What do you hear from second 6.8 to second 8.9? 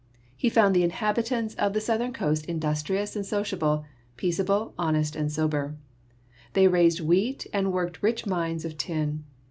wheat and worked rich mines of